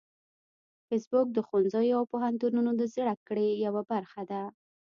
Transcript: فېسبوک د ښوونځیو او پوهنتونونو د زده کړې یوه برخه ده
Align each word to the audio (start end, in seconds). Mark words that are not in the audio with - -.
فېسبوک 0.87 1.27
د 1.33 1.37
ښوونځیو 1.47 1.97
او 1.99 2.03
پوهنتونونو 2.11 2.71
د 2.75 2.81
زده 2.93 3.13
کړې 3.27 3.47
یوه 3.65 3.81
برخه 3.91 4.21
ده 4.31 4.41